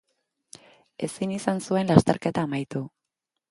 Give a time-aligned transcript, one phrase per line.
[1.09, 2.85] Ezin izan zuen lasterketa amaitu.